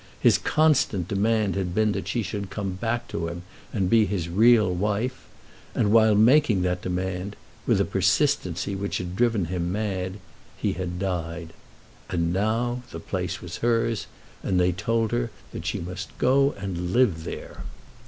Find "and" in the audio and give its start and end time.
3.71-3.87, 5.75-5.91, 12.09-12.33, 14.41-14.59, 16.57-16.93